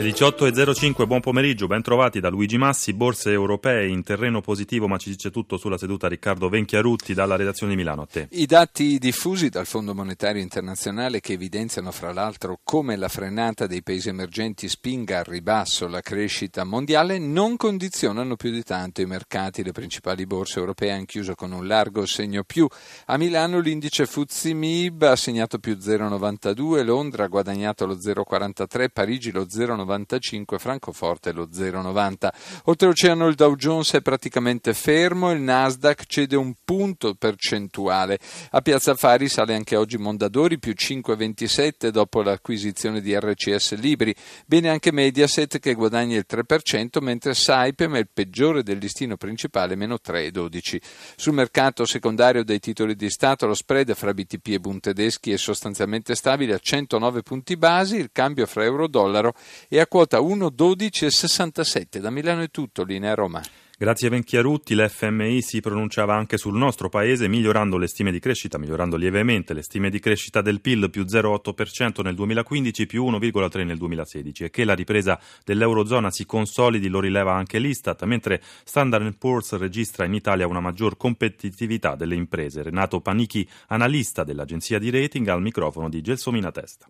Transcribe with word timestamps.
Le 0.00 0.08
18.05, 0.12 1.06
buon 1.06 1.20
pomeriggio, 1.20 1.66
ben 1.66 1.82
trovati 1.82 2.20
da 2.20 2.30
Luigi 2.30 2.56
Massi, 2.56 2.94
borse 2.94 3.32
europee 3.32 3.86
in 3.86 4.02
terreno 4.02 4.40
positivo, 4.40 4.88
ma 4.88 4.96
ci 4.96 5.10
dice 5.10 5.30
tutto 5.30 5.58
sulla 5.58 5.76
seduta 5.76 6.08
Riccardo 6.08 6.48
Venchiarutti 6.48 7.12
dalla 7.12 7.36
redazione 7.36 7.72
di 7.72 7.78
Milano. 7.78 8.02
A 8.02 8.06
te. 8.06 8.28
I 8.30 8.46
dati 8.46 8.98
diffusi 8.98 9.50
dal 9.50 9.66
Fondo 9.66 9.94
Monetario 9.94 10.40
Internazionale 10.40 11.20
che 11.20 11.34
evidenziano 11.34 11.90
fra 11.90 12.14
l'altro 12.14 12.60
come 12.64 12.96
la 12.96 13.08
frenata 13.08 13.66
dei 13.66 13.82
paesi 13.82 14.08
emergenti 14.08 14.70
spinga 14.70 15.18
al 15.18 15.24
ribasso 15.24 15.86
la 15.86 16.00
crescita 16.00 16.64
mondiale 16.64 17.18
non 17.18 17.58
condizionano 17.58 18.36
più 18.36 18.52
di 18.52 18.62
tanto 18.62 19.02
i 19.02 19.06
mercati. 19.06 19.62
Le 19.62 19.72
principali 19.72 20.24
borse 20.24 20.60
europee 20.60 20.92
hanno 20.92 21.04
chiuso 21.04 21.34
con 21.34 21.52
un 21.52 21.66
largo 21.66 22.06
segno 22.06 22.42
più. 22.42 22.66
A 23.04 23.18
Milano 23.18 23.60
l'indice 23.60 24.06
FTSE 24.06 24.54
MIB 24.54 25.02
ha 25.02 25.16
segnato 25.16 25.58
più 25.58 25.74
0,92, 25.74 26.82
Londra 26.86 27.24
ha 27.24 27.28
guadagnato 27.28 27.84
lo 27.84 27.96
0,43, 27.96 28.86
Parigi 28.90 29.30
lo 29.30 29.42
0,90 29.42 29.88
0,95, 29.98 30.58
Francoforte 30.58 31.32
lo 31.32 31.48
0,90. 31.52 32.28
Oltreoceano 32.64 33.26
il 33.26 33.34
Dow 33.34 33.54
Jones 33.56 33.92
è 33.92 34.02
praticamente 34.02 34.74
fermo, 34.74 35.30
il 35.30 35.40
Nasdaq 35.40 36.04
cede 36.06 36.36
un 36.36 36.54
punto 36.64 37.14
percentuale. 37.14 38.18
A 38.50 38.60
Piazza 38.60 38.94
Fari 38.94 39.28
sale 39.28 39.54
anche 39.54 39.76
oggi 39.76 39.98
Mondadori 39.98 40.58
più 40.58 40.72
5,27 40.76 41.88
dopo 41.88 42.22
l'acquisizione 42.22 43.00
di 43.00 43.18
RCS 43.18 43.76
Libri. 43.76 44.14
Bene 44.46 44.68
anche 44.68 44.92
Mediaset 44.92 45.58
che 45.58 45.74
guadagna 45.74 46.16
il 46.16 46.26
3%, 46.28 47.00
mentre 47.00 47.34
Saipem 47.34 47.96
è 47.96 47.98
il 47.98 48.08
peggiore 48.12 48.62
del 48.62 48.78
listino 48.78 49.16
principale, 49.16 49.76
meno 49.76 49.98
3,12. 50.04 50.80
Sul 51.16 51.34
mercato 51.34 51.84
secondario 51.84 52.44
dei 52.44 52.58
titoli 52.58 52.94
di 52.94 53.10
Stato 53.10 53.46
lo 53.46 53.54
spread 53.54 53.94
fra 53.94 54.14
BTP 54.14 54.48
e 54.48 54.60
Bund 54.60 54.80
tedeschi 54.80 55.32
è 55.32 55.36
sostanzialmente 55.36 56.14
stabile 56.14 56.54
a 56.54 56.58
109 56.58 57.22
punti 57.22 57.56
basi, 57.56 57.96
il 57.96 58.10
cambio 58.12 58.46
fra 58.46 58.64
euro-dollaro 58.64 59.34
è 59.68 59.79
a 59.80 59.86
quota 59.86 60.18
1,12,67. 60.20 61.98
Da 61.98 62.10
Milano 62.10 62.42
è 62.42 62.50
tutto, 62.50 62.84
linea 62.84 63.14
Roma. 63.14 63.42
Grazie 63.80 64.08
a 64.08 64.10
Venchiarutti, 64.10 64.74
l'FMI 64.74 65.40
si 65.40 65.60
pronunciava 65.60 66.14
anche 66.14 66.36
sul 66.36 66.54
nostro 66.54 66.90
paese 66.90 67.28
migliorando 67.28 67.78
le 67.78 67.86
stime 67.86 68.12
di 68.12 68.18
crescita, 68.18 68.58
migliorando 68.58 68.96
lievemente 68.96 69.54
le 69.54 69.62
stime 69.62 69.88
di 69.88 69.98
crescita 69.98 70.42
del 70.42 70.60
PIL 70.60 70.90
più 70.90 71.04
0,8% 71.04 72.02
nel 72.02 72.14
2015 72.14 72.84
più 72.84 73.06
1,3% 73.06 73.64
nel 73.64 73.78
2016 73.78 74.44
e 74.44 74.50
che 74.50 74.64
la 74.64 74.74
ripresa 74.74 75.18
dell'Eurozona 75.46 76.10
si 76.10 76.26
consolidi 76.26 76.88
lo 76.88 77.00
rileva 77.00 77.32
anche 77.32 77.58
l'Istat, 77.58 78.02
mentre 78.02 78.42
Standard 78.64 79.16
Poor's 79.16 79.56
registra 79.56 80.04
in 80.04 80.12
Italia 80.12 80.46
una 80.46 80.60
maggior 80.60 80.98
competitività 80.98 81.94
delle 81.94 82.16
imprese. 82.16 82.62
Renato 82.62 83.00
Panichi, 83.00 83.48
analista 83.68 84.24
dell'agenzia 84.24 84.78
di 84.78 84.90
rating, 84.90 85.26
al 85.28 85.40
microfono 85.40 85.88
di 85.88 86.02
Gelsomina 86.02 86.52
Testa 86.52 86.86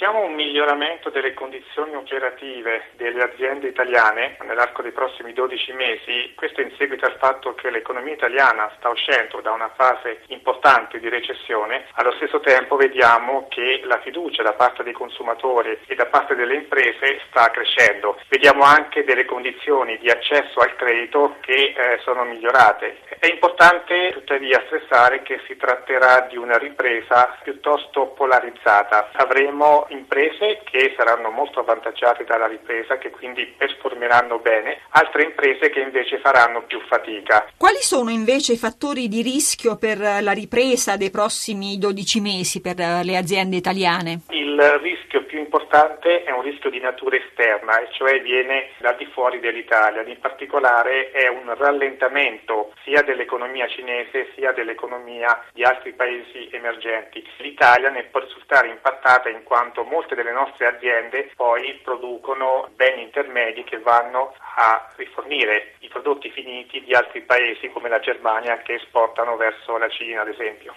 aspettiamo 0.00 0.24
un 0.24 0.34
miglioramento 0.34 1.10
delle 1.10 1.34
condizioni 1.34 1.94
operative 1.94 2.88
delle 2.96 3.22
aziende 3.22 3.68
italiane 3.68 4.38
nell'arco 4.46 4.80
dei 4.80 4.92
prossimi 4.92 5.34
12 5.34 5.72
mesi, 5.74 6.32
questo 6.36 6.62
in 6.62 6.72
seguito 6.78 7.04
al 7.04 7.18
fatto 7.18 7.54
che 7.54 7.68
l'economia 7.68 8.14
italiana 8.14 8.72
sta 8.78 8.88
uscendo 8.88 9.42
da 9.42 9.50
una 9.50 9.70
fase 9.76 10.22
importante 10.28 11.00
di 11.00 11.08
recessione, 11.10 11.84
allo 11.96 12.12
stesso 12.12 12.40
tempo 12.40 12.76
vediamo 12.76 13.46
che 13.50 13.82
la 13.84 14.00
fiducia 14.00 14.42
da 14.42 14.54
parte 14.54 14.82
dei 14.82 14.94
consumatori 14.94 15.76
e 15.86 15.94
da 15.94 16.06
parte 16.06 16.34
delle 16.34 16.54
imprese 16.54 17.20
sta 17.28 17.50
crescendo. 17.50 18.18
Vediamo 18.28 18.64
anche 18.64 19.04
delle 19.04 19.26
condizioni 19.26 19.98
di 19.98 20.08
accesso 20.08 20.60
al 20.60 20.76
credito 20.76 21.36
che 21.40 21.74
eh, 21.76 21.98
sono 22.04 22.24
migliorate. 22.24 23.00
È 23.18 23.26
importante 23.26 24.12
tuttavia 24.12 24.62
stressare 24.64 25.20
che 25.20 25.42
si 25.46 25.58
tratterà 25.58 26.26
di 26.30 26.38
una 26.38 26.56
ripresa 26.56 27.36
piuttosto 27.42 28.06
polarizzata. 28.16 29.10
Avremo 29.12 29.88
imprese 29.90 30.62
che 30.64 30.94
saranno 30.96 31.30
molto 31.30 31.60
avvantaggiate 31.60 32.24
dalla 32.24 32.46
ripresa, 32.46 32.98
che 32.98 33.10
quindi 33.10 33.46
performeranno 33.56 34.38
bene, 34.38 34.80
altre 34.90 35.24
imprese 35.24 35.70
che 35.70 35.80
invece 35.80 36.18
faranno 36.18 36.62
più 36.62 36.80
fatica. 36.88 37.46
Quali 37.56 37.80
sono 37.80 38.10
invece 38.10 38.54
i 38.54 38.58
fattori 38.58 39.08
di 39.08 39.22
rischio 39.22 39.76
per 39.76 39.98
la 39.98 40.32
ripresa 40.32 40.96
dei 40.96 41.10
prossimi 41.10 41.78
12 41.78 42.20
mesi 42.20 42.60
per 42.60 42.76
le 42.76 43.16
aziende 43.16 43.56
italiane? 43.56 44.20
Il 44.30 44.60
rischio 44.82 45.19
più 45.30 45.38
importante 45.38 46.24
è 46.24 46.32
un 46.32 46.42
rischio 46.42 46.70
di 46.70 46.80
natura 46.80 47.16
esterna, 47.16 47.78
e 47.78 47.88
cioè 47.92 48.20
viene 48.20 48.70
da 48.78 48.92
di 48.94 49.06
fuori 49.06 49.38
dell'Italia, 49.38 50.02
in 50.02 50.18
particolare 50.18 51.12
è 51.12 51.28
un 51.28 51.54
rallentamento 51.54 52.72
sia 52.82 53.02
dell'economia 53.02 53.68
cinese 53.68 54.32
sia 54.34 54.50
dell'economia 54.50 55.44
di 55.52 55.62
altri 55.62 55.92
paesi 55.92 56.48
emergenti. 56.50 57.24
L'Italia 57.36 57.90
ne 57.90 58.02
può 58.10 58.18
risultare 58.18 58.68
impattata 58.70 59.28
in 59.28 59.44
quanto 59.44 59.84
molte 59.84 60.16
delle 60.16 60.32
nostre 60.32 60.66
aziende 60.66 61.30
poi 61.36 61.78
producono 61.84 62.68
beni 62.74 63.02
intermedi 63.02 63.62
che 63.62 63.78
vanno 63.78 64.34
a 64.56 64.90
rifornire 64.96 65.74
i 65.78 65.88
prodotti 65.88 66.28
finiti 66.30 66.82
di 66.82 66.92
altri 66.92 67.20
paesi 67.20 67.68
come 67.68 67.88
la 67.88 68.00
Germania 68.00 68.58
che 68.58 68.74
esportano 68.74 69.36
verso 69.36 69.78
la 69.78 69.88
Cina 69.88 70.22
ad 70.22 70.28
esempio. 70.28 70.74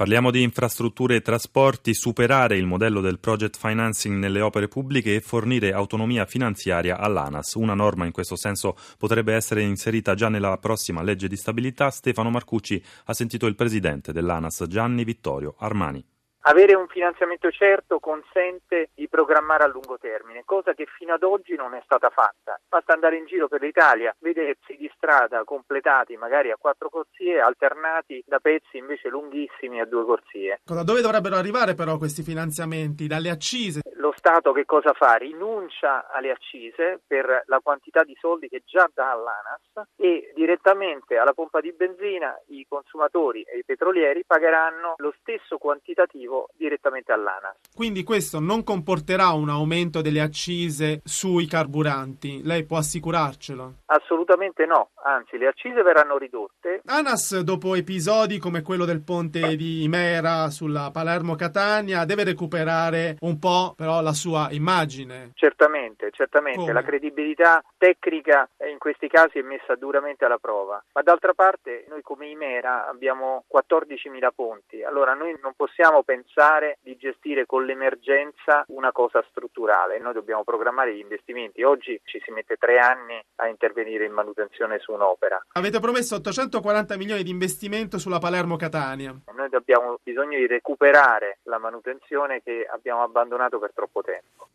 Parliamo 0.00 0.30
di 0.30 0.40
infrastrutture 0.40 1.16
e 1.16 1.20
trasporti, 1.20 1.92
superare 1.92 2.56
il 2.56 2.64
modello 2.64 3.02
del 3.02 3.18
project 3.18 3.58
financing 3.58 4.16
nelle 4.16 4.40
opere 4.40 4.66
pubbliche 4.66 5.14
e 5.14 5.20
fornire 5.20 5.74
autonomia 5.74 6.24
finanziaria 6.24 6.96
all'ANAS. 6.96 7.52
Una 7.56 7.74
norma 7.74 8.06
in 8.06 8.10
questo 8.10 8.34
senso 8.34 8.78
potrebbe 8.96 9.34
essere 9.34 9.60
inserita 9.60 10.14
già 10.14 10.30
nella 10.30 10.56
prossima 10.56 11.02
legge 11.02 11.28
di 11.28 11.36
stabilità. 11.36 11.90
Stefano 11.90 12.30
Marcucci 12.30 12.82
ha 13.04 13.12
sentito 13.12 13.44
il 13.44 13.56
presidente 13.56 14.10
dell'ANAS 14.14 14.64
Gianni 14.68 15.04
Vittorio 15.04 15.54
Armani. 15.58 16.02
Avere 16.44 16.74
un 16.74 16.88
finanziamento 16.88 17.50
certo 17.50 17.98
consente 17.98 18.88
di 18.94 19.08
programmare 19.08 19.64
a 19.64 19.66
lungo 19.66 19.98
termine, 19.98 20.42
cosa 20.46 20.72
che 20.72 20.86
fino 20.86 21.12
ad 21.12 21.22
oggi 21.22 21.54
non 21.54 21.74
è 21.74 21.82
stata 21.84 22.08
fatta. 22.08 22.58
Basta 22.66 22.94
andare 22.94 23.18
in 23.18 23.26
giro 23.26 23.46
per 23.46 23.60
l'Italia, 23.60 24.14
vedere 24.20 24.56
di 24.66 24.90
strada 24.96 25.44
completati 25.44 26.16
magari 26.16 26.50
a 26.50 26.56
quattro 26.58 26.88
corsie, 26.88 27.38
alternati 27.40 28.24
da 28.26 28.38
pezzi 28.38 28.78
invece 28.78 29.10
lunghissimi 29.10 29.80
a 29.80 29.84
due 29.84 30.04
corsie. 30.06 30.60
Da 30.64 30.82
dove 30.82 31.02
dovrebbero 31.02 31.36
arrivare 31.36 31.74
però 31.74 31.98
questi 31.98 32.22
finanziamenti? 32.22 33.06
Dalle 33.06 33.28
accise? 33.28 33.82
Lo 34.00 34.14
Stato 34.16 34.52
che 34.52 34.64
cosa 34.64 34.94
fa? 34.94 35.16
Rinuncia 35.16 36.08
alle 36.10 36.30
accise 36.30 37.00
per 37.06 37.44
la 37.46 37.60
quantità 37.62 38.02
di 38.02 38.16
soldi 38.18 38.48
che 38.48 38.62
già 38.64 38.88
dà 38.94 39.10
all'ANAS 39.10 39.88
e 39.96 40.32
direttamente 40.34 41.18
alla 41.18 41.34
pompa 41.34 41.60
di 41.60 41.70
benzina 41.72 42.34
i 42.48 42.64
consumatori 42.66 43.42
e 43.42 43.58
i 43.58 43.64
petrolieri 43.64 44.24
pagheranno 44.26 44.94
lo 44.96 45.12
stesso 45.20 45.58
quantitativo 45.58 46.48
direttamente 46.56 47.12
all'ANAS. 47.12 47.56
Quindi 47.74 48.02
questo 48.02 48.40
non 48.40 48.64
comporterà 48.64 49.28
un 49.32 49.50
aumento 49.50 50.00
delle 50.00 50.22
accise 50.22 51.02
sui 51.04 51.46
carburanti, 51.46 52.40
lei 52.42 52.64
può 52.64 52.78
assicurarcelo? 52.78 53.74
Assolutamente 53.86 54.64
no, 54.64 54.92
anzi 55.04 55.36
le 55.36 55.48
accise 55.48 55.82
verranno 55.82 56.16
ridotte. 56.16 56.80
ANAS 56.86 57.40
dopo 57.40 57.74
episodi 57.74 58.38
come 58.38 58.62
quello 58.62 58.86
del 58.86 59.02
ponte 59.02 59.56
di 59.56 59.82
Imera 59.82 60.48
sulla 60.48 60.90
Palermo-Catania 60.90 62.06
deve 62.06 62.24
recuperare 62.24 63.16
un 63.20 63.38
po' 63.38 63.74
però 63.76 63.88
la 64.00 64.12
sua 64.12 64.48
immagine. 64.52 65.32
Certamente, 65.34 66.10
certamente, 66.12 66.60
come? 66.60 66.72
la 66.72 66.82
credibilità 66.82 67.62
tecnica 67.76 68.48
in 68.70 68.78
questi 68.78 69.08
casi 69.08 69.38
è 69.38 69.42
messa 69.42 69.74
duramente 69.74 70.24
alla 70.24 70.38
prova, 70.38 70.82
ma 70.92 71.02
d'altra 71.02 71.34
parte 71.34 71.86
noi 71.88 72.02
come 72.02 72.28
Imera 72.28 72.86
abbiamo 72.86 73.44
14.000 73.52 74.28
ponti, 74.32 74.84
allora 74.84 75.14
noi 75.14 75.36
non 75.42 75.54
possiamo 75.56 76.04
pensare 76.04 76.18
pensare 76.60 76.78
di 76.82 76.96
gestire 76.96 77.46
con 77.46 77.64
l'emergenza 77.64 78.64
una 78.68 78.92
cosa 78.92 79.24
strutturale. 79.30 79.98
Noi 79.98 80.12
dobbiamo 80.12 80.44
programmare 80.44 80.94
gli 80.94 81.00
investimenti. 81.00 81.62
Oggi 81.62 82.00
ci 82.04 82.20
si 82.24 82.30
mette 82.30 82.56
tre 82.56 82.78
anni 82.78 83.20
a 83.36 83.48
intervenire 83.48 84.04
in 84.04 84.12
manutenzione 84.12 84.78
su 84.78 84.92
un'opera. 84.92 85.44
Avete 85.52 85.80
promesso 85.80 86.16
840 86.16 86.96
milioni 86.96 87.22
di 87.22 87.30
investimento 87.30 87.98
sulla 87.98 88.18
Palermo-Catania. 88.18 89.14
Noi 89.34 89.48
abbiamo 89.52 89.98
bisogno 90.02 90.38
di 90.38 90.46
recuperare 90.46 91.38
la 91.44 91.58
manutenzione 91.58 92.42
che 92.42 92.66
abbiamo 92.70 93.02
abbandonato 93.02 93.58
per 93.58 93.72
troppo 93.80 94.02
tempo. 94.02 94.48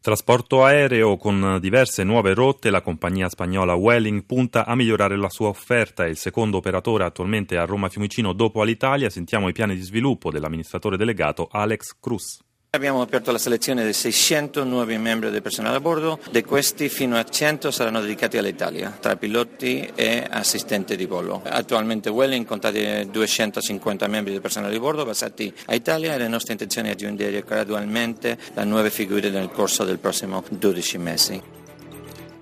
Trasporto 0.00 0.62
aereo 0.62 1.16
con 1.16 1.58
diverse 1.60 2.04
nuove 2.04 2.32
rotte, 2.32 2.70
la 2.70 2.80
compagnia 2.80 3.28
spagnola 3.28 3.74
Welling 3.74 4.24
punta 4.24 4.64
a 4.64 4.76
migliorare 4.76 5.16
la 5.16 5.28
sua 5.28 5.48
offerta, 5.48 6.04
è 6.04 6.08
il 6.08 6.16
secondo 6.16 6.58
operatore 6.58 7.04
attualmente 7.04 7.56
a 7.56 7.64
Roma 7.64 7.88
Fiumicino 7.88 8.32
dopo 8.32 8.62
all'Italia. 8.62 9.10
Sentiamo 9.10 9.48
i 9.48 9.52
piani 9.52 9.74
di 9.74 9.82
sviluppo 9.82 10.30
dell'amministratore 10.30 10.96
delegato 10.96 11.48
Alex 11.50 11.98
Cruz. 11.98 12.40
Abbiamo 12.70 13.00
aperto 13.00 13.32
la 13.32 13.38
selezione 13.38 13.82
di 13.86 13.94
600 13.94 14.62
nuovi 14.62 14.98
membri 14.98 15.30
del 15.30 15.40
personale 15.40 15.76
a 15.76 15.80
bordo, 15.80 16.20
di 16.30 16.42
questi 16.42 16.90
fino 16.90 17.16
a 17.16 17.24
100 17.24 17.70
saranno 17.70 18.02
dedicati 18.02 18.36
all'Italia, 18.36 18.94
tra 19.00 19.16
piloti 19.16 19.90
e 19.94 20.26
assistenti 20.28 20.94
di 20.94 21.06
volo. 21.06 21.40
Attualmente 21.46 22.10
Welling 22.10 22.44
conta 22.44 22.70
250 22.70 24.06
membri 24.08 24.32
del 24.32 24.42
personale 24.42 24.74
di 24.74 24.78
bordo 24.78 25.06
basati 25.06 25.50
a 25.64 25.74
Italia 25.74 26.12
e 26.12 26.18
le 26.18 26.28
nostre 26.28 26.52
intenzioni 26.52 26.88
è 26.88 26.92
aggiungere 26.92 27.42
gradualmente 27.42 28.36
le 28.52 28.64
nuove 28.64 28.90
figure 28.90 29.30
nel 29.30 29.50
corso 29.50 29.84
del 29.84 29.98
prossimo 29.98 30.44
12 30.50 30.98
mesi. 30.98 31.42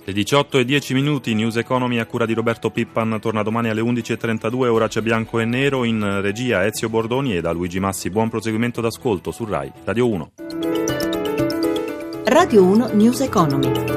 Le 0.07 0.13
18 0.13 0.59
e 0.59 0.65
10 0.65 0.95
minuti, 0.95 1.35
News 1.35 1.57
Economy 1.57 1.99
a 1.99 2.07
cura 2.07 2.27
di 2.27 2.33
Roberto 2.33 2.71
Pippan 2.71 3.19
torna 3.21 3.43
domani 3.43 3.71
alle 3.71 3.81
11.32, 3.81 4.69
ora 4.69 4.87
c'è 4.87 5.01
bianco 5.01 5.41
e 5.41 5.45
nero, 5.45 5.83
in 5.83 6.21
regia 6.21 6.65
Ezio 6.65 6.89
Bordoni 6.89 7.35
e 7.35 7.41
da 7.41 7.51
Luigi 7.51 7.81
Massi. 7.81 8.09
Buon 8.09 8.29
proseguimento 8.29 8.81
d'ascolto 8.81 9.33
su 9.33 9.45
RAI 9.45 9.73
Radio 9.83 10.09
1. 10.09 10.31
Radio 12.27 12.63
1 12.63 12.91
News 12.93 13.21
Economy. 13.23 13.96